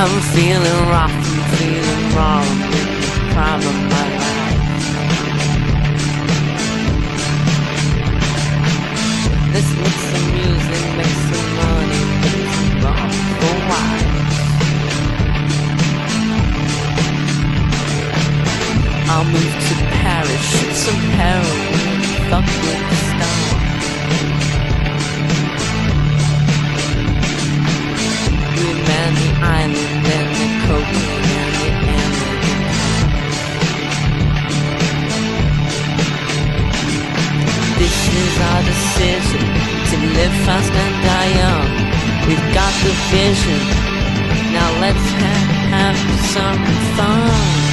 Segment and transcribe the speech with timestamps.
[0.00, 1.10] I'm feeling rough,
[1.58, 2.46] feeling wrong,
[3.32, 4.62] prime of my life.
[9.52, 13.98] Let's make some music, make some money, make some wrong for why.
[19.10, 23.37] I'll move to Paris, shoot some heroin, fuck with the stars.
[38.68, 39.40] Decision
[39.90, 41.68] to live fast and die young.
[42.28, 43.60] We've got the vision.
[44.52, 45.98] Now let's ha- have
[46.34, 46.60] some
[46.96, 47.67] fun.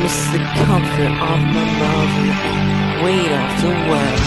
[0.00, 2.32] Miss the comfort of my mother
[3.02, 4.22] weight of the world.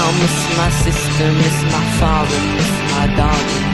[0.00, 3.67] I miss my sister, miss my father, miss my my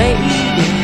[0.00, 0.79] 每一。